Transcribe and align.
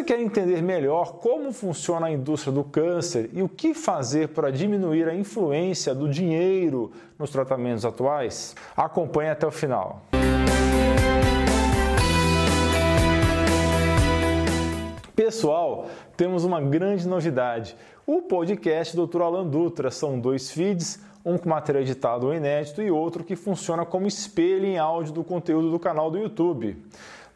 Você 0.00 0.04
quer 0.04 0.20
entender 0.20 0.62
melhor 0.62 1.18
como 1.18 1.52
funciona 1.52 2.06
a 2.06 2.10
indústria 2.10 2.50
do 2.50 2.64
câncer 2.64 3.28
e 3.34 3.42
o 3.42 3.48
que 3.50 3.74
fazer 3.74 4.28
para 4.28 4.50
diminuir 4.50 5.06
a 5.06 5.14
influência 5.14 5.94
do 5.94 6.08
dinheiro 6.08 6.90
nos 7.18 7.28
tratamentos 7.28 7.84
atuais? 7.84 8.56
Acompanhe 8.74 9.28
até 9.28 9.46
o 9.46 9.50
final. 9.50 10.00
Pessoal, 15.14 15.90
temos 16.16 16.44
uma 16.44 16.62
grande 16.62 17.06
novidade. 17.06 17.76
O 18.06 18.22
podcast 18.22 18.96
Dr. 18.96 19.20
Alan 19.20 19.46
Dutra 19.46 19.90
são 19.90 20.18
dois 20.18 20.50
feeds, 20.50 20.98
um 21.22 21.36
com 21.36 21.50
material 21.50 21.82
editado 21.82 22.26
ou 22.26 22.34
inédito 22.34 22.80
e 22.80 22.90
outro 22.90 23.22
que 23.22 23.36
funciona 23.36 23.84
como 23.84 24.06
espelho 24.06 24.64
em 24.64 24.78
áudio 24.78 25.12
do 25.12 25.22
conteúdo 25.22 25.70
do 25.70 25.78
canal 25.78 26.10
do 26.10 26.16
YouTube. 26.16 26.82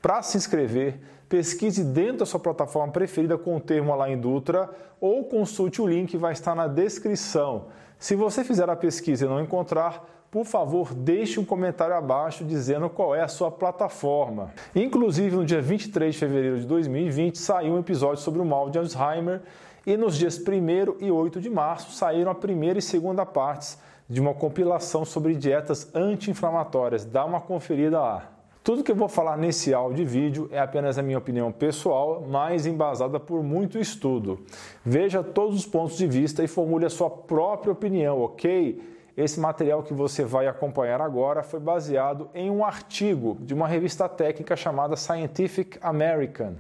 Para 0.01 0.23
se 0.23 0.39
inscrever, 0.39 0.99
pesquise 1.35 1.83
dentro 1.83 2.19
da 2.19 2.27
sua 2.27 2.39
plataforma 2.39 2.93
preferida 2.93 3.37
com 3.37 3.57
o 3.57 3.61
termo 3.61 3.93
Alain 3.93 4.17
Dutra 4.17 4.71
ou 5.01 5.25
consulte 5.25 5.83
o 5.83 5.87
link 5.89 6.11
que 6.11 6.17
vai 6.17 6.33
estar 6.33 6.55
na 6.55 6.69
descrição. 6.69 7.65
Se 7.99 8.15
você 8.15 8.45
fizer 8.45 8.71
a 8.71 8.77
pesquisa 8.77 9.27
e 9.27 9.29
não 9.29 9.41
encontrar, 9.41 10.29
por 10.31 10.45
favor, 10.45 10.95
deixe 10.95 11.41
um 11.41 11.45
comentário 11.45 11.97
abaixo 11.97 12.45
dizendo 12.45 12.89
qual 12.89 13.17
é 13.17 13.21
a 13.21 13.27
sua 13.27 13.51
plataforma. 13.51 14.53
Inclusive, 14.77 15.35
no 15.35 15.45
dia 15.45 15.61
23 15.61 16.15
de 16.15 16.21
fevereiro 16.21 16.61
de 16.61 16.67
2020, 16.69 17.37
saiu 17.37 17.75
um 17.75 17.81
episódio 17.81 18.23
sobre 18.23 18.41
o 18.41 18.45
mal 18.45 18.71
de 18.71 18.79
Alzheimer 18.79 19.43
e 19.85 19.97
nos 19.97 20.17
dias 20.17 20.39
1 20.39 21.05
e 21.05 21.11
8 21.11 21.41
de 21.41 21.51
março 21.51 21.91
saíram 21.91 22.31
a 22.31 22.35
primeira 22.37 22.79
e 22.79 22.83
segunda 22.83 23.27
partes 23.27 23.77
de 24.09 24.21
uma 24.21 24.35
compilação 24.35 25.05
sobre 25.05 25.35
dietas 25.35 25.93
anti-inflamatórias. 25.93 27.05
Dá 27.05 27.25
uma 27.25 27.41
conferida 27.41 27.99
lá. 28.01 28.34
Tudo 28.65 28.83
que 28.83 28.91
eu 28.91 28.97
vou 28.97 29.11
falar 29.11 29.37
nesse 29.37 29.75
áudio 29.75 30.01
e 30.01 30.07
vídeo 30.07 30.49
é 30.51 30.59
apenas 30.59 30.97
a 30.97 31.03
minha 31.03 31.19
opinião 31.19 31.53
pessoal, 31.53 32.25
mas 32.27 32.65
embasada 32.65 33.21
por 33.21 33.43
muito 33.43 33.79
estudo. 33.79 34.41
Veja 34.83 35.23
todos 35.23 35.55
os 35.55 35.67
pontos 35.67 35.99
de 35.99 36.07
vista 36.07 36.43
e 36.43 36.49
formule 36.49 36.87
a 36.87 36.91
sua 36.91 37.11
própria 37.11 37.71
opinião, 37.71 38.23
ok? 38.23 38.83
Esse 39.15 39.39
material 39.39 39.83
que 39.83 39.93
você 39.93 40.25
vai 40.25 40.47
acompanhar 40.47 41.03
agora 41.03 41.43
foi 41.43 41.61
baseado 41.61 42.31
em 42.33 42.51
um 42.51 42.65
artigo 42.65 43.37
de 43.43 43.53
uma 43.53 43.69
revista 43.69 44.09
técnica 44.09 44.57
chamada 44.57 44.97
Scientific 44.97 45.77
American. 45.83 46.55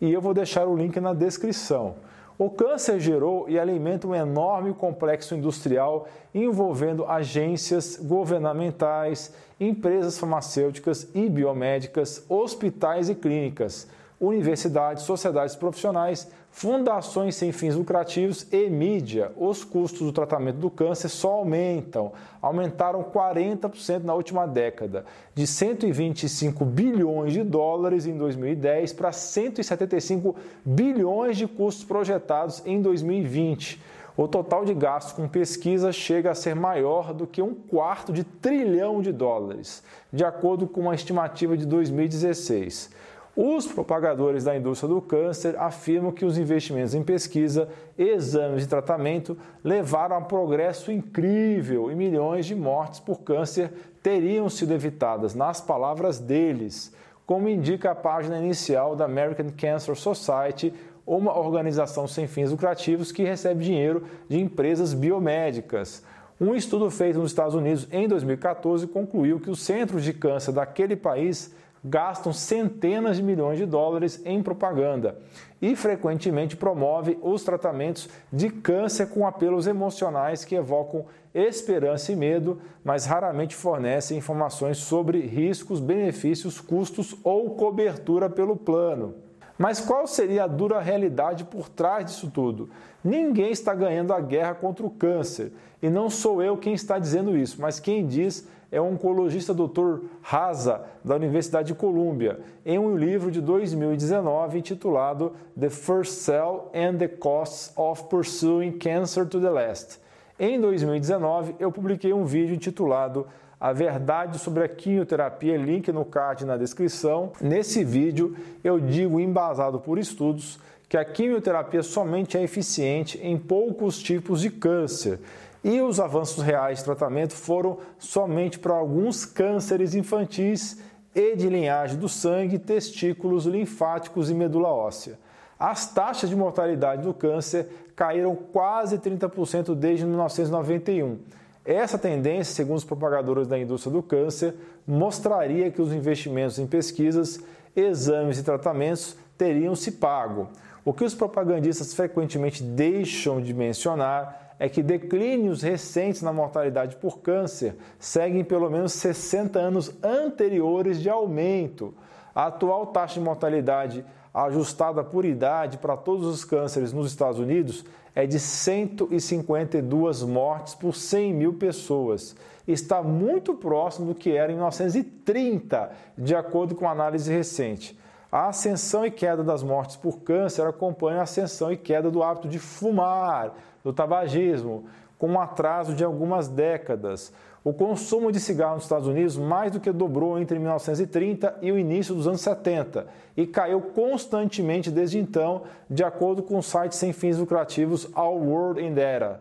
E 0.00 0.12
eu 0.12 0.20
vou 0.20 0.34
deixar 0.34 0.66
o 0.66 0.76
link 0.76 0.98
na 0.98 1.14
descrição. 1.14 1.94
O 2.38 2.50
câncer 2.50 3.00
gerou 3.00 3.48
e 3.48 3.58
alimenta 3.58 4.06
um 4.06 4.14
enorme 4.14 4.74
complexo 4.74 5.34
industrial 5.34 6.06
envolvendo 6.34 7.06
agências 7.06 7.96
governamentais, 7.96 9.32
empresas 9.58 10.18
farmacêuticas 10.18 11.08
e 11.14 11.30
biomédicas, 11.30 12.24
hospitais 12.28 13.08
e 13.08 13.14
clínicas, 13.14 13.88
universidades, 14.20 15.02
sociedades 15.02 15.54
profissionais, 15.54 16.30
fundações 16.50 17.34
sem 17.34 17.52
fins 17.52 17.74
lucrativos 17.74 18.46
e 18.50 18.70
mídia. 18.70 19.30
Os 19.36 19.62
custos 19.62 20.00
do 20.00 20.12
tratamento 20.12 20.56
do 20.56 20.70
câncer 20.70 21.08
só 21.08 21.32
aumentam. 21.32 22.12
Aumentaram 22.40 23.04
40% 23.04 24.04
na 24.04 24.14
última 24.14 24.46
década, 24.46 25.04
de 25.34 25.46
125 25.46 26.64
bilhões 26.64 27.34
de 27.34 27.42
dólares 27.42 28.06
em 28.06 28.16
2010 28.16 28.94
para 28.94 29.12
175 29.12 30.34
bilhões 30.64 31.36
de 31.36 31.46
custos 31.46 31.84
projetados 31.84 32.62
em 32.64 32.80
2020. 32.80 33.82
O 34.16 34.26
total 34.26 34.64
de 34.64 34.72
gastos 34.72 35.12
com 35.12 35.28
pesquisa 35.28 35.92
chega 35.92 36.30
a 36.30 36.34
ser 36.34 36.54
maior 36.54 37.12
do 37.12 37.26
que 37.26 37.42
um 37.42 37.54
quarto 37.54 38.14
de 38.14 38.24
trilhão 38.24 39.02
de 39.02 39.12
dólares, 39.12 39.82
de 40.10 40.24
acordo 40.24 40.66
com 40.66 40.80
uma 40.80 40.94
estimativa 40.94 41.54
de 41.54 41.66
2016. 41.66 42.90
Os 43.36 43.66
propagadores 43.66 44.44
da 44.44 44.56
indústria 44.56 44.88
do 44.88 44.98
câncer 44.98 45.58
afirmam 45.58 46.10
que 46.10 46.24
os 46.24 46.38
investimentos 46.38 46.94
em 46.94 47.02
pesquisa, 47.02 47.68
exames 47.98 48.64
e 48.64 48.66
tratamento 48.66 49.36
levaram 49.62 50.16
a 50.16 50.18
um 50.20 50.24
progresso 50.24 50.90
incrível 50.90 51.92
e 51.92 51.94
milhões 51.94 52.46
de 52.46 52.54
mortes 52.54 52.98
por 52.98 53.20
câncer 53.20 53.70
teriam 54.02 54.48
sido 54.48 54.72
evitadas, 54.72 55.34
nas 55.34 55.60
palavras 55.60 56.18
deles, 56.18 56.94
como 57.26 57.46
indica 57.46 57.90
a 57.90 57.94
página 57.94 58.38
inicial 58.38 58.96
da 58.96 59.04
American 59.04 59.48
Cancer 59.54 59.94
Society, 59.94 60.72
uma 61.06 61.38
organização 61.38 62.08
sem 62.08 62.26
fins 62.26 62.50
lucrativos 62.50 63.12
que 63.12 63.22
recebe 63.22 63.62
dinheiro 63.62 64.04
de 64.30 64.40
empresas 64.40 64.94
biomédicas. 64.94 66.02
Um 66.40 66.54
estudo 66.54 66.90
feito 66.90 67.18
nos 67.18 67.32
Estados 67.32 67.54
Unidos 67.54 67.86
em 67.92 68.08
2014 68.08 68.86
concluiu 68.86 69.38
que 69.38 69.50
os 69.50 69.60
centros 69.60 70.02
de 70.04 70.14
câncer 70.14 70.52
daquele 70.52 70.96
país 70.96 71.54
gastam 71.84 72.32
centenas 72.32 73.16
de 73.16 73.22
milhões 73.22 73.58
de 73.58 73.66
dólares 73.66 74.20
em 74.24 74.42
propaganda 74.42 75.18
e 75.60 75.74
frequentemente 75.74 76.56
promove 76.56 77.18
os 77.22 77.42
tratamentos 77.42 78.08
de 78.32 78.50
câncer 78.50 79.06
com 79.06 79.26
apelos 79.26 79.66
emocionais 79.66 80.44
que 80.44 80.54
evocam 80.54 81.06
esperança 81.34 82.12
e 82.12 82.16
medo, 82.16 82.60
mas 82.82 83.04
raramente 83.04 83.54
fornecem 83.54 84.18
informações 84.18 84.78
sobre 84.78 85.20
riscos, 85.20 85.80
benefícios, 85.80 86.60
custos 86.60 87.14
ou 87.22 87.50
cobertura 87.50 88.28
pelo 88.30 88.56
plano. 88.56 89.25
Mas 89.58 89.80
qual 89.80 90.06
seria 90.06 90.44
a 90.44 90.46
dura 90.46 90.80
realidade 90.80 91.44
por 91.44 91.68
trás 91.68 92.06
disso 92.06 92.30
tudo? 92.30 92.68
Ninguém 93.02 93.50
está 93.50 93.74
ganhando 93.74 94.12
a 94.12 94.20
guerra 94.20 94.54
contra 94.54 94.84
o 94.84 94.90
câncer. 94.90 95.52
E 95.80 95.88
não 95.88 96.10
sou 96.10 96.42
eu 96.42 96.56
quem 96.56 96.74
está 96.74 96.98
dizendo 96.98 97.36
isso, 97.36 97.60
mas 97.60 97.80
quem 97.80 98.06
diz 98.06 98.46
é 98.70 98.80
o 98.80 98.84
oncologista 98.84 99.54
Dr. 99.54 100.00
Haza, 100.22 100.82
da 101.04 101.14
Universidade 101.14 101.68
de 101.68 101.74
Colômbia, 101.74 102.40
em 102.64 102.78
um 102.78 102.96
livro 102.96 103.30
de 103.30 103.40
2019 103.40 104.58
intitulado 104.58 105.32
The 105.58 105.70
First 105.70 106.12
Cell 106.12 106.70
and 106.74 106.96
the 106.96 107.08
Costs 107.08 107.72
of 107.76 108.04
Pursuing 108.04 108.72
Cancer 108.72 109.26
to 109.26 109.40
the 109.40 109.50
Last. 109.50 110.00
Em 110.38 110.60
2019, 110.60 111.54
eu 111.58 111.72
publiquei 111.72 112.12
um 112.12 112.24
vídeo 112.24 112.54
intitulado 112.54 113.26
a 113.60 113.72
verdade 113.72 114.38
sobre 114.38 114.64
a 114.64 114.68
quimioterapia, 114.68 115.56
link 115.56 115.90
no 115.90 116.04
card 116.04 116.44
na 116.44 116.56
descrição. 116.56 117.32
Nesse 117.40 117.82
vídeo 117.82 118.36
eu 118.62 118.78
digo, 118.78 119.18
embasado 119.18 119.80
por 119.80 119.98
estudos, 119.98 120.58
que 120.88 120.96
a 120.96 121.04
quimioterapia 121.04 121.82
somente 121.82 122.36
é 122.36 122.42
eficiente 122.42 123.18
em 123.22 123.36
poucos 123.36 123.98
tipos 123.98 124.40
de 124.40 124.50
câncer 124.50 125.18
e 125.64 125.80
os 125.80 125.98
avanços 125.98 126.44
reais 126.44 126.78
de 126.78 126.84
tratamento 126.84 127.32
foram 127.32 127.78
somente 127.98 128.58
para 128.58 128.74
alguns 128.74 129.24
cânceres 129.24 129.94
infantis 129.94 130.80
e 131.14 131.34
de 131.34 131.48
linhagem 131.48 131.98
do 131.98 132.08
sangue, 132.08 132.58
testículos, 132.58 133.46
linfáticos 133.46 134.30
e 134.30 134.34
medula 134.34 134.68
óssea. 134.68 135.18
As 135.58 135.92
taxas 135.92 136.28
de 136.28 136.36
mortalidade 136.36 137.02
do 137.02 137.14
câncer 137.14 137.68
caíram 137.96 138.36
quase 138.36 138.98
30% 138.98 139.74
desde 139.74 140.04
1991 140.04 141.18
essa 141.66 141.98
tendência, 141.98 142.54
segundo 142.54 142.76
os 142.76 142.84
propagadores 142.84 143.48
da 143.48 143.58
indústria 143.58 143.92
do 143.92 144.02
câncer, 144.02 144.54
mostraria 144.86 145.70
que 145.70 145.82
os 145.82 145.92
investimentos 145.92 146.58
em 146.58 146.66
pesquisas, 146.66 147.40
exames 147.74 148.38
e 148.38 148.44
tratamentos 148.44 149.16
teriam 149.36 149.74
se 149.74 149.92
pago. 149.92 150.48
O 150.84 150.92
que 150.92 151.04
os 151.04 151.14
propagandistas 151.14 151.92
frequentemente 151.92 152.62
deixam 152.62 153.40
de 153.40 153.52
mencionar 153.52 154.54
é 154.58 154.68
que 154.68 154.82
declínios 154.82 155.60
recentes 155.60 156.22
na 156.22 156.32
mortalidade 156.32 156.96
por 156.96 157.18
câncer 157.18 157.74
seguem 157.98 158.44
pelo 158.44 158.70
menos 158.70 158.92
60 158.92 159.58
anos 159.58 159.92
anteriores 160.02 161.00
de 161.02 161.10
aumento. 161.10 161.92
A 162.32 162.46
atual 162.46 162.86
taxa 162.86 163.14
de 163.14 163.20
mortalidade 163.20 164.04
ajustada 164.44 165.02
por 165.02 165.24
idade 165.24 165.78
para 165.78 165.96
todos 165.96 166.26
os 166.26 166.44
cânceres 166.44 166.92
nos 166.92 167.06
Estados 167.06 167.40
Unidos 167.40 167.86
é 168.14 168.26
de 168.26 168.38
152 168.38 170.22
mortes 170.22 170.74
por 170.74 170.94
100 170.94 171.32
mil 171.32 171.54
pessoas. 171.54 172.36
Está 172.68 173.02
muito 173.02 173.54
próximo 173.54 174.08
do 174.08 174.14
que 174.14 174.36
era 174.36 174.52
em 174.52 174.56
1930, 174.56 175.90
de 176.18 176.34
acordo 176.34 176.74
com 176.74 176.86
análise 176.86 177.32
recente. 177.32 177.98
A 178.30 178.48
ascensão 178.48 179.06
e 179.06 179.10
queda 179.10 179.42
das 179.42 179.62
mortes 179.62 179.96
por 179.96 180.18
câncer 180.20 180.66
acompanha 180.66 181.20
a 181.20 181.22
ascensão 181.22 181.72
e 181.72 181.76
queda 181.76 182.10
do 182.10 182.22
hábito 182.22 182.48
de 182.48 182.58
fumar, 182.58 183.54
do 183.82 183.92
tabagismo, 183.92 184.84
com 185.18 185.28
um 185.28 185.40
atraso 185.40 185.94
de 185.94 186.04
algumas 186.04 186.46
décadas. 186.46 187.32
O 187.66 187.72
consumo 187.72 188.30
de 188.30 188.38
cigarro 188.38 188.76
nos 188.76 188.84
Estados 188.84 189.08
Unidos 189.08 189.36
mais 189.36 189.72
do 189.72 189.80
que 189.80 189.90
dobrou 189.90 190.38
entre 190.38 190.56
1930 190.56 191.58
e 191.60 191.72
o 191.72 191.76
início 191.76 192.14
dos 192.14 192.28
anos 192.28 192.40
70 192.40 193.08
e 193.36 193.44
caiu 193.44 193.80
constantemente 193.80 194.88
desde 194.88 195.18
então, 195.18 195.62
de 195.90 196.04
acordo 196.04 196.44
com 196.44 196.58
o 196.58 196.62
site 196.62 196.94
sem 196.94 197.12
fins 197.12 197.38
lucrativos 197.38 198.08
All 198.14 198.38
World 198.38 198.80
in 198.80 198.94
Data. 198.94 199.40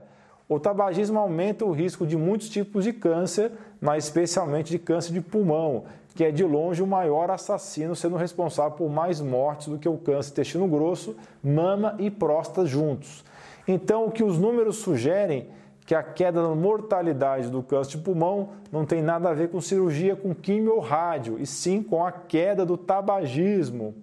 O 0.49 0.59
tabagismo 0.59 1.19
aumenta 1.19 1.65
o 1.65 1.71
risco 1.71 2.03
de 2.07 2.17
muitos 2.17 2.49
tipos 2.49 2.83
de 2.83 2.93
câncer, 2.93 3.51
mas 3.79 4.05
especialmente 4.05 4.71
de 4.71 4.79
câncer 4.79 5.13
de 5.13 5.21
pulmão, 5.21 5.83
que 6.15 6.23
é 6.23 6.31
de 6.31 6.43
longe 6.43 6.81
o 6.81 6.87
maior 6.87 7.29
assassino, 7.29 7.95
sendo 7.95 8.15
responsável 8.15 8.71
por 8.71 8.89
mais 8.89 9.21
mortes 9.21 9.67
do 9.67 9.77
que 9.77 9.87
o 9.87 9.99
câncer 9.99 10.31
intestino 10.31 10.67
grosso, 10.67 11.15
mama 11.43 11.93
e 11.99 12.09
próstata 12.09 12.65
juntos. 12.65 13.23
Então, 13.67 14.07
o 14.07 14.11
que 14.11 14.23
os 14.23 14.39
números 14.39 14.77
sugerem 14.77 15.47
que 15.85 15.93
a 15.93 16.01
queda 16.01 16.41
na 16.41 16.55
mortalidade 16.55 17.49
do 17.49 17.61
câncer 17.61 17.91
de 17.91 17.97
pulmão 17.99 18.49
não 18.71 18.85
tem 18.85 19.01
nada 19.01 19.29
a 19.29 19.33
ver 19.33 19.49
com 19.49 19.61
cirurgia 19.61 20.15
com 20.15 20.33
quimio 20.33 20.73
ou 20.73 20.79
rádio, 20.79 21.37
e 21.39 21.45
sim 21.45 21.83
com 21.83 22.03
a 22.03 22.11
queda 22.11 22.65
do 22.65 22.75
tabagismo. 22.75 23.93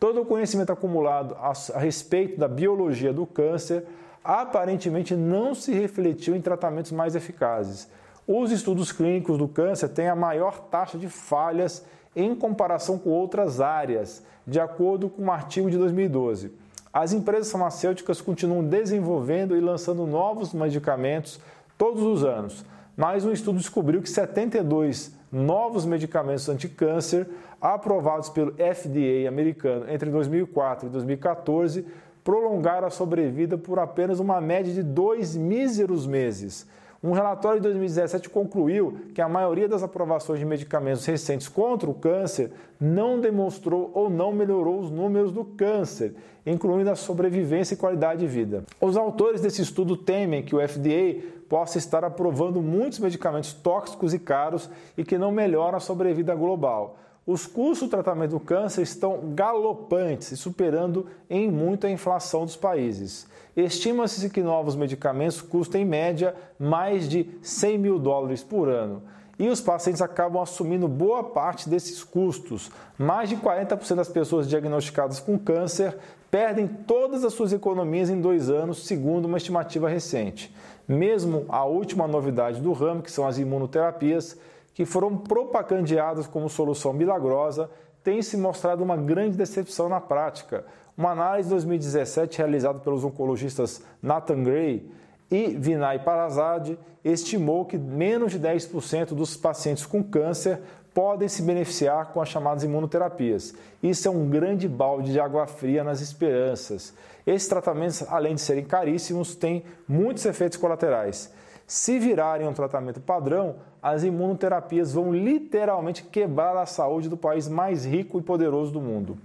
todo 0.00 0.22
o 0.22 0.24
conhecimento 0.24 0.72
acumulado 0.72 1.36
a, 1.40 1.52
respeito 1.78 2.38
da 2.38 2.48
biologia 2.48 3.12
do 3.12 3.26
câncer 3.26 3.84
aparentemente 4.24 5.14
não 5.14 5.54
se 5.54 5.72
refletiu 5.72 6.34
em 6.34 6.40
tratamentos 6.40 6.92
mais 6.92 7.14
eficazes. 7.14 7.88
Os 8.26 8.50
estudos 8.50 8.92
clínicos 8.92 9.38
do 9.38 9.48
câncer 9.48 9.88
têm 9.88 10.08
a 10.08 10.14
maior 10.14 10.58
taxa 10.60 10.98
de 10.98 11.08
falhas 11.08 11.84
em 12.14 12.34
comparação 12.34 12.98
com 12.98 13.10
outras 13.10 13.60
áreas, 13.60 14.22
de 14.46 14.60
acordo 14.60 15.08
com 15.08 15.24
um 15.24 15.32
artigo 15.32 15.70
de 15.70 15.76
2012. 15.76 16.52
As 16.92 17.12
empresas 17.12 17.50
farmacêuticas 17.52 18.20
continuam 18.20 18.64
desenvolvendo 18.64 19.56
e 19.56 19.60
lançando 19.60 20.06
novos 20.06 20.54
medicamentos 20.54 21.38
todos 21.76 22.02
os 22.02 22.24
anos, 22.24 22.64
mas 22.96 23.24
um 23.24 23.32
estudo 23.32 23.58
descobriu 23.58 24.02
que 24.02 24.10
72 24.10 25.12
novos 25.30 25.84
medicamentos 25.84 26.48
anticâncer 26.48 27.28
aprovados 27.60 28.28
pelo 28.28 28.52
FDA 28.52 29.28
americano 29.28 29.90
entre 29.90 30.10
2004 30.10 30.88
e 30.88 30.90
2014 30.90 31.84
prolongaram 32.24 32.86
a 32.86 32.90
sobrevida 32.90 33.56
por 33.56 33.78
apenas 33.78 34.20
uma 34.20 34.40
média 34.40 34.72
de 34.72 34.82
dois 34.82 35.36
míseros 35.36 36.06
meses. 36.06 36.66
Um 37.02 37.12
relatório 37.12 37.60
de 37.60 37.68
2017 37.68 38.28
concluiu 38.28 38.98
que 39.14 39.22
a 39.22 39.28
maioria 39.28 39.68
das 39.68 39.84
aprovações 39.84 40.40
de 40.40 40.44
medicamentos 40.44 41.06
recentes 41.06 41.46
contra 41.46 41.88
o 41.88 41.94
câncer 41.94 42.50
não 42.80 43.20
demonstrou 43.20 43.92
ou 43.94 44.10
não 44.10 44.32
melhorou 44.32 44.80
os 44.80 44.90
números 44.90 45.30
do 45.30 45.44
câncer, 45.44 46.14
incluindo 46.44 46.90
a 46.90 46.96
sobrevivência 46.96 47.74
e 47.74 47.76
qualidade 47.76 48.20
de 48.20 48.26
vida. 48.26 48.64
Os 48.80 48.96
autores 48.96 49.40
desse 49.40 49.62
estudo 49.62 49.96
temem 49.96 50.42
que 50.42 50.56
o 50.56 50.68
FDA 50.68 51.22
possa 51.48 51.78
estar 51.78 52.02
aprovando 52.02 52.60
muitos 52.60 52.98
medicamentos 52.98 53.52
tóxicos 53.52 54.12
e 54.12 54.18
caros 54.18 54.68
e 54.96 55.04
que 55.04 55.16
não 55.16 55.30
melhoram 55.30 55.78
a 55.78 55.80
sobrevida 55.80 56.34
global. 56.34 56.98
Os 57.28 57.44
custos 57.44 57.86
do 57.86 57.90
tratamento 57.90 58.30
do 58.30 58.40
câncer 58.40 58.80
estão 58.80 59.34
galopantes 59.34 60.32
e 60.32 60.36
superando 60.38 61.04
em 61.28 61.50
muito 61.50 61.86
a 61.86 61.90
inflação 61.90 62.46
dos 62.46 62.56
países. 62.56 63.26
Estima-se 63.54 64.30
que 64.30 64.42
novos 64.42 64.74
medicamentos 64.74 65.42
custam 65.42 65.78
em 65.78 65.84
média 65.84 66.34
mais 66.58 67.06
de 67.06 67.28
100 67.42 67.76
mil 67.76 67.98
dólares 67.98 68.42
por 68.42 68.70
ano. 68.70 69.02
E 69.38 69.46
os 69.46 69.60
pacientes 69.60 70.00
acabam 70.00 70.40
assumindo 70.40 70.88
boa 70.88 71.22
parte 71.22 71.68
desses 71.68 72.02
custos. 72.02 72.70
Mais 72.96 73.28
de 73.28 73.36
40% 73.36 73.96
das 73.96 74.08
pessoas 74.08 74.48
diagnosticadas 74.48 75.20
com 75.20 75.38
câncer 75.38 75.98
perdem 76.30 76.66
todas 76.66 77.24
as 77.26 77.34
suas 77.34 77.52
economias 77.52 78.08
em 78.08 78.22
dois 78.22 78.48
anos, 78.48 78.86
segundo 78.86 79.26
uma 79.26 79.36
estimativa 79.36 79.86
recente. 79.86 80.50
Mesmo 80.88 81.44
a 81.50 81.62
última 81.66 82.08
novidade 82.08 82.58
do 82.58 82.72
ramo, 82.72 83.02
que 83.02 83.12
são 83.12 83.26
as 83.26 83.36
imunoterapias, 83.36 84.34
que 84.78 84.84
foram 84.84 85.16
propagandeadas 85.16 86.28
como 86.28 86.48
solução 86.48 86.92
milagrosa, 86.92 87.68
tem 88.04 88.22
se 88.22 88.36
mostrado 88.36 88.80
uma 88.80 88.96
grande 88.96 89.36
decepção 89.36 89.88
na 89.88 90.00
prática. 90.00 90.64
Uma 90.96 91.10
análise 91.10 91.48
de 91.48 91.54
2017 91.54 92.38
realizada 92.38 92.78
pelos 92.78 93.02
oncologistas 93.02 93.82
Nathan 94.00 94.44
Gray 94.44 94.88
e 95.28 95.48
Vinay 95.48 95.98
Parazad 95.98 96.78
estimou 97.04 97.64
que 97.64 97.76
menos 97.76 98.30
de 98.30 98.38
10% 98.38 99.14
dos 99.14 99.36
pacientes 99.36 99.84
com 99.84 100.00
câncer 100.00 100.60
podem 100.94 101.26
se 101.26 101.42
beneficiar 101.42 102.12
com 102.12 102.20
as 102.20 102.28
chamadas 102.28 102.62
imunoterapias. 102.62 103.54
Isso 103.82 104.06
é 104.06 104.10
um 104.12 104.30
grande 104.30 104.68
balde 104.68 105.10
de 105.10 105.18
água 105.18 105.48
fria 105.48 105.82
nas 105.82 106.00
esperanças. 106.00 106.94
Esses 107.26 107.48
tratamentos, 107.48 108.04
além 108.08 108.36
de 108.36 108.40
serem 108.40 108.64
caríssimos, 108.64 109.34
têm 109.34 109.64
muitos 109.88 110.24
efeitos 110.24 110.56
colaterais. 110.56 111.32
Se 111.68 111.98
virarem 111.98 112.48
um 112.48 112.54
tratamento 112.54 112.98
padrão, 112.98 113.56
as 113.82 114.02
imunoterapias 114.02 114.94
vão 114.94 115.12
literalmente 115.12 116.02
quebrar 116.02 116.56
a 116.56 116.64
saúde 116.64 117.10
do 117.10 117.16
país 117.16 117.46
mais 117.46 117.84
rico 117.84 118.18
e 118.18 118.22
poderoso 118.22 118.72
do 118.72 118.80
mundo. 118.80 119.18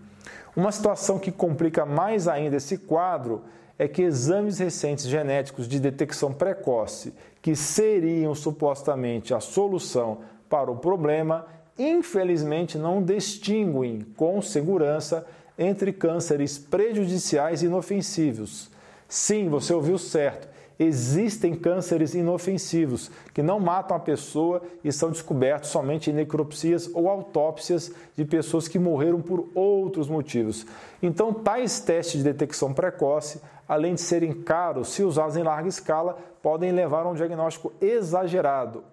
Uma 0.53 0.69
situação 0.69 1.17
que 1.17 1.31
complica 1.31 1.85
mais 1.85 2.27
ainda 2.27 2.57
esse 2.57 2.77
quadro 2.77 3.43
é 3.79 3.87
que 3.87 4.01
exames 4.01 4.59
recentes 4.59 5.05
genéticos 5.05 5.69
de 5.69 5.79
detecção 5.79 6.33
precoce, 6.33 7.13
que 7.41 7.55
seriam 7.55 8.35
supostamente 8.35 9.33
a 9.33 9.39
solução 9.39 10.17
para 10.49 10.69
o 10.69 10.75
problema, 10.75 11.47
infelizmente 11.79 12.77
não 12.77 13.01
distinguem 13.01 14.05
com 14.17 14.41
segurança 14.41 15.25
entre 15.57 15.93
cânceres 15.93 16.57
prejudiciais 16.57 17.63
e 17.63 17.67
inofensivos. 17.67 18.69
Sim, 19.07 19.47
você 19.47 19.73
ouviu 19.73 19.97
certo 19.97 20.51
existem 20.79 21.55
cânceres 21.55 22.13
inofensivos 22.13 23.11
que 23.33 23.41
não 23.41 23.59
matam 23.59 23.95
a 23.95 23.99
pessoa 23.99 24.61
e 24.83 24.91
são 24.91 25.09
descobertos 25.09 25.69
somente 25.69 26.09
em 26.09 26.13
necropsias 26.13 26.89
ou 26.93 27.09
autópsias 27.09 27.91
de 28.15 28.25
pessoas 28.25 28.67
que 28.67 28.79
morreram 28.79 29.21
por 29.21 29.47
outros 29.53 30.07
motivos. 30.07 30.65
Então, 31.01 31.33
tais 31.33 31.79
testes 31.79 32.17
de 32.17 32.23
detecção 32.23 32.73
precoce, 32.73 33.41
além 33.67 33.95
de 33.95 34.01
serem 34.01 34.33
caros, 34.33 34.89
se 34.89 35.03
usados 35.03 35.37
em 35.37 35.43
larga 35.43 35.69
escala, 35.69 36.17
podem 36.41 36.71
levar 36.71 37.05
a 37.05 37.09
um 37.09 37.15
diagnóstico 37.15 37.71
exagerado, 37.81 38.83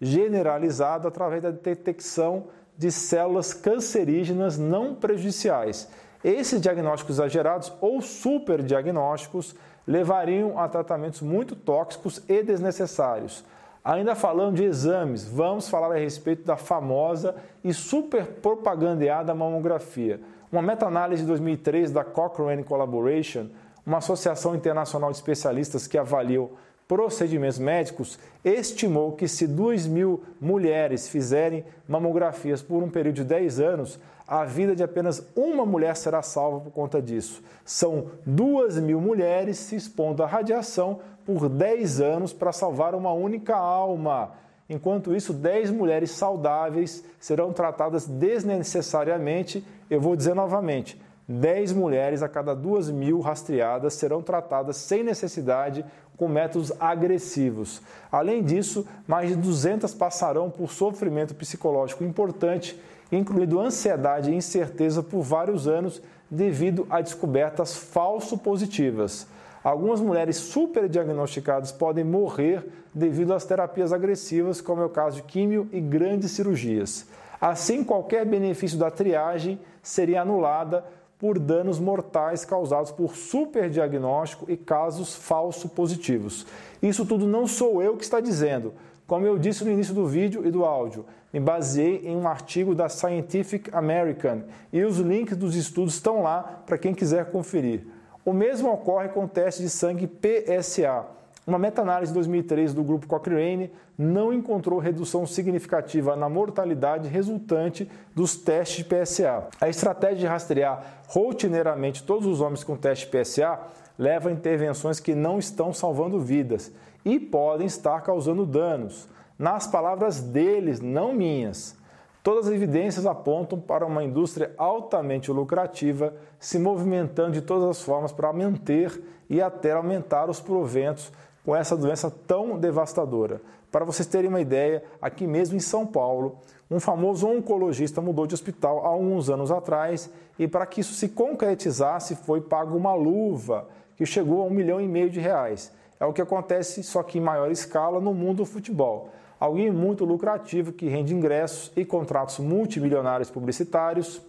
generalizado 0.00 1.08
através 1.08 1.42
da 1.42 1.50
detecção 1.50 2.44
de 2.76 2.92
células 2.92 3.52
cancerígenas 3.52 4.56
não 4.56 4.94
prejudiciais. 4.94 5.88
Esses 6.22 6.60
diagnósticos 6.60 7.16
exagerados 7.16 7.72
ou 7.80 8.00
superdiagnósticos 8.00 9.54
levariam 9.88 10.58
a 10.58 10.68
tratamentos 10.68 11.22
muito 11.22 11.56
tóxicos 11.56 12.22
e 12.28 12.42
desnecessários. 12.42 13.42
Ainda 13.82 14.14
falando 14.14 14.56
de 14.56 14.64
exames, 14.64 15.24
vamos 15.24 15.70
falar 15.70 15.94
a 15.94 15.98
respeito 15.98 16.44
da 16.44 16.58
famosa 16.58 17.34
e 17.64 17.72
super 17.72 18.26
propagandeada 18.26 19.34
mamografia. 19.34 20.20
Uma 20.52 20.60
meta-análise 20.60 21.22
de 21.22 21.28
2003 21.28 21.90
da 21.90 22.04
Cochrane 22.04 22.64
Collaboration, 22.64 23.48
uma 23.86 23.96
associação 23.96 24.54
internacional 24.54 25.10
de 25.10 25.16
especialistas 25.16 25.86
que 25.86 25.96
avaliou 25.96 26.58
procedimentos 26.86 27.58
médicos, 27.58 28.18
estimou 28.44 29.12
que 29.12 29.26
se 29.26 29.46
2 29.46 29.86
mil 29.86 30.22
mulheres 30.38 31.08
fizerem 31.08 31.64
mamografias 31.86 32.60
por 32.60 32.82
um 32.82 32.90
período 32.90 33.16
de 33.16 33.24
10 33.24 33.60
anos, 33.60 33.98
a 34.28 34.44
vida 34.44 34.76
de 34.76 34.82
apenas 34.82 35.26
uma 35.34 35.64
mulher 35.64 35.96
será 35.96 36.20
salva 36.20 36.60
por 36.60 36.70
conta 36.70 37.00
disso. 37.00 37.42
São 37.64 38.08
duas 38.26 38.78
mil 38.78 39.00
mulheres 39.00 39.56
se 39.56 39.74
expondo 39.74 40.22
à 40.22 40.26
radiação 40.26 41.00
por 41.24 41.48
10 41.48 42.02
anos 42.02 42.32
para 42.34 42.52
salvar 42.52 42.94
uma 42.94 43.10
única 43.10 43.56
alma. 43.56 44.32
Enquanto 44.68 45.14
isso, 45.14 45.32
10 45.32 45.70
mulheres 45.70 46.10
saudáveis 46.10 47.02
serão 47.18 47.54
tratadas 47.54 48.06
desnecessariamente. 48.06 49.64
Eu 49.88 49.98
vou 49.98 50.14
dizer 50.14 50.34
novamente: 50.34 51.00
10 51.26 51.72
mulheres 51.72 52.22
a 52.22 52.28
cada 52.28 52.54
2 52.54 52.90
mil 52.90 53.20
rastreadas 53.20 53.94
serão 53.94 54.20
tratadas 54.20 54.76
sem 54.76 55.02
necessidade 55.02 55.86
com 56.18 56.28
métodos 56.28 56.70
agressivos. 56.78 57.80
Além 58.12 58.42
disso, 58.42 58.86
mais 59.06 59.30
de 59.30 59.36
200 59.36 59.94
passarão 59.94 60.50
por 60.50 60.70
sofrimento 60.70 61.34
psicológico 61.34 62.04
importante 62.04 62.78
incluindo 63.10 63.60
ansiedade 63.60 64.30
e 64.30 64.34
incerteza 64.34 65.02
por 65.02 65.22
vários 65.22 65.66
anos 65.66 66.02
devido 66.30 66.86
a 66.90 67.00
descobertas 67.00 67.76
falso-positivas. 67.76 69.26
Algumas 69.64 70.00
mulheres 70.00 70.36
superdiagnosticadas 70.36 71.72
podem 71.72 72.04
morrer 72.04 72.66
devido 72.94 73.34
às 73.34 73.44
terapias 73.44 73.92
agressivas, 73.92 74.60
como 74.60 74.82
é 74.82 74.84
o 74.84 74.90
caso 74.90 75.16
de 75.16 75.22
químio 75.22 75.68
e 75.72 75.80
grandes 75.80 76.30
cirurgias. 76.32 77.06
Assim, 77.40 77.84
qualquer 77.84 78.24
benefício 78.24 78.78
da 78.78 78.90
triagem 78.90 79.58
seria 79.82 80.22
anulada 80.22 80.84
por 81.18 81.38
danos 81.38 81.80
mortais 81.80 82.44
causados 82.44 82.92
por 82.92 83.16
superdiagnóstico 83.16 84.46
e 84.48 84.56
casos 84.56 85.16
falso 85.16 85.68
positivos. 85.68 86.46
Isso 86.80 87.04
tudo 87.04 87.26
não 87.26 87.46
sou 87.46 87.82
eu 87.82 87.96
que 87.96 88.04
está 88.04 88.20
dizendo. 88.20 88.72
Como 89.06 89.26
eu 89.26 89.38
disse 89.38 89.64
no 89.64 89.70
início 89.70 89.94
do 89.94 90.06
vídeo 90.06 90.46
e 90.46 90.50
do 90.50 90.64
áudio, 90.64 91.04
me 91.32 91.40
baseei 91.40 92.02
em 92.04 92.16
um 92.16 92.26
artigo 92.26 92.74
da 92.74 92.88
Scientific 92.88 93.70
American 93.74 94.42
e 94.72 94.82
os 94.82 94.98
links 94.98 95.36
dos 95.36 95.54
estudos 95.54 95.94
estão 95.94 96.22
lá 96.22 96.62
para 96.66 96.78
quem 96.78 96.94
quiser 96.94 97.26
conferir. 97.26 97.86
O 98.24 98.32
mesmo 98.32 98.70
ocorre 98.70 99.08
com 99.08 99.24
o 99.24 99.28
teste 99.28 99.62
de 99.62 99.70
sangue 99.70 100.06
PSA. 100.06 101.06
Uma 101.46 101.58
meta-análise 101.58 102.10
de 102.10 102.14
2003 102.14 102.74
do 102.74 102.84
grupo 102.84 103.06
Cochrane 103.06 103.72
não 103.96 104.34
encontrou 104.34 104.78
redução 104.78 105.26
significativa 105.26 106.14
na 106.14 106.28
mortalidade 106.28 107.08
resultante 107.08 107.90
dos 108.14 108.36
testes 108.36 108.84
de 108.84 108.84
PSA. 108.84 109.48
A 109.58 109.66
estratégia 109.66 110.18
de 110.18 110.26
rastrear 110.26 111.02
rotineiramente 111.06 112.02
todos 112.02 112.26
os 112.26 112.42
homens 112.42 112.62
com 112.62 112.76
teste 112.76 113.06
PSA 113.06 113.58
leva 113.98 114.28
a 114.28 114.32
intervenções 114.32 115.00
que 115.00 115.14
não 115.14 115.38
estão 115.38 115.72
salvando 115.72 116.20
vidas 116.20 116.70
e 117.04 117.18
podem 117.18 117.66
estar 117.66 118.02
causando 118.02 118.44
danos. 118.44 119.08
Nas 119.38 119.68
palavras 119.68 120.20
deles, 120.20 120.80
não 120.80 121.12
minhas. 121.12 121.76
Todas 122.24 122.48
as 122.48 122.52
evidências 122.52 123.06
apontam 123.06 123.60
para 123.60 123.86
uma 123.86 124.02
indústria 124.02 124.52
altamente 124.58 125.30
lucrativa 125.30 126.12
se 126.40 126.58
movimentando 126.58 127.32
de 127.32 127.40
todas 127.40 127.68
as 127.68 127.80
formas 127.80 128.10
para 128.10 128.32
manter 128.32 129.00
e 129.30 129.40
até 129.40 129.72
aumentar 129.72 130.28
os 130.28 130.40
proventos 130.40 131.12
com 131.44 131.54
essa 131.54 131.76
doença 131.76 132.10
tão 132.26 132.58
devastadora. 132.58 133.40
Para 133.70 133.84
vocês 133.84 134.08
terem 134.08 134.28
uma 134.28 134.40
ideia, 134.40 134.82
aqui 135.00 135.24
mesmo 135.26 135.56
em 135.56 135.60
São 135.60 135.86
Paulo, 135.86 136.38
um 136.68 136.80
famoso 136.80 137.28
oncologista 137.28 138.00
mudou 138.00 138.26
de 138.26 138.34
hospital 138.34 138.84
há 138.84 138.88
alguns 138.88 139.30
anos 139.30 139.52
atrás 139.52 140.10
e 140.36 140.48
para 140.48 140.66
que 140.66 140.80
isso 140.80 140.94
se 140.94 141.10
concretizasse 141.10 142.16
foi 142.16 142.40
pago 142.40 142.76
uma 142.76 142.94
luva 142.94 143.68
que 143.96 144.04
chegou 144.04 144.42
a 144.42 144.46
um 144.46 144.50
milhão 144.50 144.80
e 144.80 144.88
meio 144.88 145.08
de 145.08 145.20
reais. 145.20 145.72
É 146.00 146.04
o 146.04 146.12
que 146.12 146.22
acontece, 146.22 146.82
só 146.82 147.02
que 147.02 147.18
em 147.18 147.22
maior 147.22 147.50
escala, 147.50 148.00
no 148.00 148.12
mundo 148.12 148.38
do 148.38 148.44
futebol. 148.44 149.10
Alguém 149.38 149.70
muito 149.70 150.04
lucrativo 150.04 150.72
que 150.72 150.88
rende 150.88 151.14
ingressos 151.14 151.70
e 151.76 151.84
contratos 151.84 152.38
multimilionários 152.38 153.30
publicitários. 153.30 154.20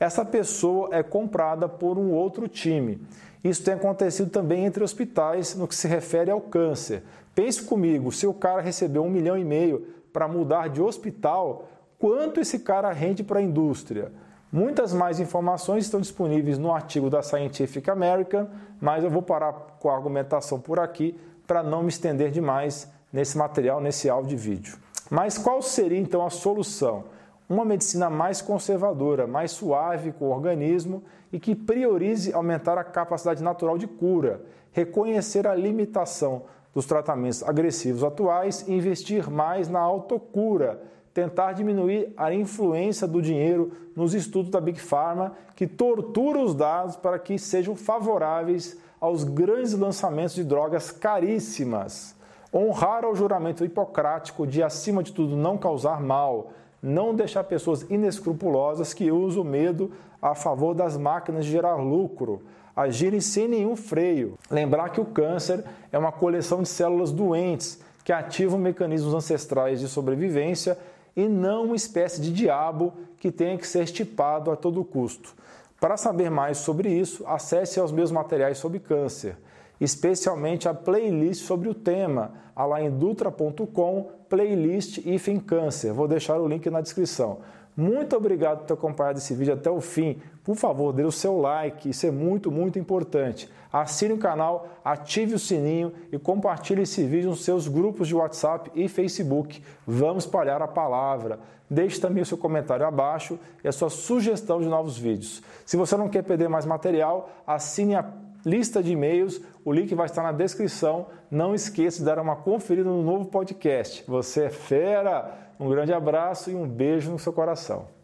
Essa 0.00 0.24
pessoa 0.24 0.88
é 0.92 1.02
comprada 1.02 1.68
por 1.68 1.98
um 1.98 2.12
outro 2.12 2.48
time. 2.48 3.00
Isso 3.44 3.62
tem 3.62 3.74
acontecido 3.74 4.30
também 4.30 4.64
entre 4.64 4.82
hospitais 4.82 5.54
no 5.54 5.68
que 5.68 5.74
se 5.74 5.86
refere 5.86 6.30
ao 6.30 6.40
câncer. 6.40 7.02
Pense 7.34 7.62
comigo, 7.62 8.10
se 8.10 8.26
o 8.26 8.34
cara 8.34 8.62
recebeu 8.62 9.04
um 9.04 9.10
milhão 9.10 9.36
e 9.36 9.44
meio 9.44 9.86
para 10.12 10.26
mudar 10.26 10.68
de 10.68 10.80
hospital, 10.80 11.68
quanto 11.98 12.40
esse 12.40 12.60
cara 12.60 12.90
rende 12.92 13.22
para 13.22 13.40
a 13.40 13.42
indústria? 13.42 14.10
Muitas 14.50 14.92
mais 14.94 15.20
informações 15.20 15.84
estão 15.84 16.00
disponíveis 16.00 16.56
no 16.56 16.72
artigo 16.72 17.10
da 17.10 17.22
Scientific 17.22 17.90
American, 17.90 18.48
mas 18.80 19.04
eu 19.04 19.10
vou 19.10 19.20
parar 19.20 19.52
com 19.78 19.90
a 19.90 19.94
argumentação 19.94 20.58
por 20.58 20.80
aqui 20.80 21.18
para 21.46 21.62
não 21.62 21.82
me 21.82 21.88
estender 21.88 22.30
demais 22.30 22.90
nesse 23.16 23.38
material, 23.38 23.80
nesse 23.80 24.10
áudio 24.10 24.34
e 24.34 24.36
vídeo. 24.36 24.76
Mas 25.10 25.38
qual 25.38 25.62
seria 25.62 25.98
então 25.98 26.26
a 26.26 26.28
solução? 26.28 27.04
Uma 27.48 27.64
medicina 27.64 28.10
mais 28.10 28.42
conservadora, 28.42 29.26
mais 29.26 29.52
suave 29.52 30.12
com 30.12 30.26
o 30.26 30.30
organismo 30.30 31.02
e 31.32 31.40
que 31.40 31.54
priorize 31.54 32.34
aumentar 32.34 32.76
a 32.76 32.84
capacidade 32.84 33.42
natural 33.42 33.78
de 33.78 33.86
cura, 33.86 34.42
reconhecer 34.70 35.46
a 35.46 35.54
limitação 35.54 36.42
dos 36.74 36.84
tratamentos 36.84 37.42
agressivos 37.42 38.04
atuais 38.04 38.66
e 38.68 38.72
investir 38.74 39.30
mais 39.30 39.66
na 39.66 39.80
autocura 39.80 40.82
tentar 41.14 41.54
diminuir 41.54 42.12
a 42.14 42.34
influência 42.34 43.06
do 43.06 43.22
dinheiro 43.22 43.72
nos 43.96 44.12
estudos 44.12 44.50
da 44.50 44.60
Big 44.60 44.78
Pharma, 44.78 45.32
que 45.54 45.66
tortura 45.66 46.38
os 46.38 46.54
dados 46.54 46.94
para 46.94 47.18
que 47.18 47.38
sejam 47.38 47.74
favoráveis 47.74 48.76
aos 49.00 49.24
grandes 49.24 49.72
lançamentos 49.72 50.34
de 50.34 50.44
drogas 50.44 50.90
caríssimas. 50.90 52.15
Honrar 52.56 53.04
o 53.04 53.14
juramento 53.14 53.66
hipocrático 53.66 54.46
de, 54.46 54.62
acima 54.62 55.02
de 55.02 55.12
tudo, 55.12 55.36
não 55.36 55.58
causar 55.58 56.00
mal, 56.00 56.52
não 56.82 57.14
deixar 57.14 57.44
pessoas 57.44 57.82
inescrupulosas 57.90 58.94
que 58.94 59.12
usam 59.12 59.42
o 59.42 59.44
medo 59.44 59.92
a 60.22 60.34
favor 60.34 60.74
das 60.74 60.96
máquinas 60.96 61.44
de 61.44 61.50
gerar 61.50 61.74
lucro, 61.76 62.40
agirem 62.74 63.20
sem 63.20 63.46
nenhum 63.46 63.76
freio. 63.76 64.38
Lembrar 64.50 64.88
que 64.88 65.02
o 65.02 65.04
câncer 65.04 65.62
é 65.92 65.98
uma 65.98 66.10
coleção 66.10 66.62
de 66.62 66.68
células 66.70 67.12
doentes 67.12 67.78
que 68.02 68.10
ativam 68.10 68.58
mecanismos 68.58 69.12
ancestrais 69.12 69.78
de 69.78 69.86
sobrevivência 69.86 70.78
e 71.14 71.28
não 71.28 71.66
uma 71.66 71.76
espécie 71.76 72.22
de 72.22 72.32
diabo 72.32 72.94
que 73.18 73.30
tenha 73.30 73.58
que 73.58 73.66
ser 73.66 73.84
estipado 73.84 74.50
a 74.50 74.56
todo 74.56 74.82
custo. 74.82 75.34
Para 75.78 75.98
saber 75.98 76.30
mais 76.30 76.56
sobre 76.56 76.88
isso, 76.88 77.22
acesse 77.26 77.78
aos 77.78 77.92
meus 77.92 78.10
materiais 78.10 78.56
sobre 78.56 78.78
câncer, 78.78 79.36
especialmente 79.80 80.68
a 80.68 80.74
playlist 80.74 81.44
sobre 81.44 81.68
o 81.68 81.74
tema, 81.74 82.32
lá 82.56 82.82
em 82.82 82.90
dutra.com, 82.90 84.10
playlist 84.28 84.98
IFEM 85.04 85.40
Câncer. 85.40 85.92
Vou 85.92 86.08
deixar 86.08 86.38
o 86.38 86.48
link 86.48 86.68
na 86.70 86.80
descrição. 86.80 87.38
Muito 87.76 88.16
obrigado 88.16 88.60
por 88.60 88.66
ter 88.66 88.72
acompanhado 88.72 89.18
esse 89.18 89.34
vídeo 89.34 89.52
até 89.52 89.70
o 89.70 89.82
fim. 89.82 90.18
Por 90.42 90.56
favor, 90.56 90.94
dê 90.94 91.02
o 91.02 91.12
seu 91.12 91.38
like, 91.38 91.90
isso 91.90 92.06
é 92.06 92.10
muito, 92.10 92.50
muito 92.50 92.78
importante. 92.78 93.50
Assine 93.70 94.14
o 94.14 94.18
canal, 94.18 94.66
ative 94.82 95.34
o 95.34 95.38
sininho 95.38 95.92
e 96.10 96.18
compartilhe 96.18 96.82
esse 96.82 97.04
vídeo 97.04 97.28
nos 97.28 97.44
seus 97.44 97.68
grupos 97.68 98.08
de 98.08 98.14
WhatsApp 98.14 98.70
e 98.74 98.88
Facebook. 98.88 99.62
Vamos 99.86 100.24
espalhar 100.24 100.62
a 100.62 100.68
palavra. 100.68 101.38
Deixe 101.68 102.00
também 102.00 102.22
o 102.22 102.26
seu 102.26 102.38
comentário 102.38 102.86
abaixo 102.86 103.38
e 103.62 103.68
a 103.68 103.72
sua 103.72 103.90
sugestão 103.90 104.60
de 104.60 104.68
novos 104.68 104.96
vídeos. 104.96 105.42
Se 105.66 105.76
você 105.76 105.96
não 105.96 106.08
quer 106.08 106.22
perder 106.22 106.48
mais 106.48 106.64
material, 106.64 107.28
assine 107.46 107.94
a 107.94 108.06
lista 108.46 108.80
de 108.80 108.92
e-mails, 108.92 109.40
o 109.64 109.72
link 109.72 109.92
vai 109.96 110.06
estar 110.06 110.22
na 110.22 110.30
descrição. 110.30 111.08
Não 111.28 111.52
esqueça 111.52 111.98
de 111.98 112.04
dar 112.04 112.20
uma 112.20 112.36
conferida 112.36 112.88
no 112.88 113.02
novo 113.02 113.24
podcast. 113.26 114.04
Você 114.06 114.44
é 114.44 114.50
fera! 114.50 115.46
Um 115.58 115.68
grande 115.68 115.92
abraço 115.92 116.50
e 116.50 116.54
um 116.54 116.68
beijo 116.68 117.10
no 117.10 117.18
seu 117.18 117.32
coração. 117.32 117.95